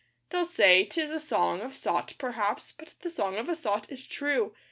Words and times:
They'll 0.31 0.45
say 0.45 0.83
'tis 0.83 1.11
a 1.11 1.19
'song 1.19 1.61
of 1.61 1.73
a 1.73 1.75
sot,' 1.75 2.15
perhaps, 2.17 2.71
but 2.75 2.95
the 3.03 3.11
Song 3.11 3.37
of 3.37 3.47
a 3.47 3.55
Sot 3.55 3.91
is 3.91 4.07
true. 4.07 4.55